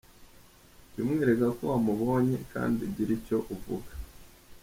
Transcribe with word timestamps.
Jya 0.91 0.99
umwereka 1.05 1.45
ko 1.57 1.63
wamubonye 1.71 2.37
kandi 2.53 2.79
ugire 2.87 3.11
icyo 3.19 3.37
uvuga. 3.53 3.91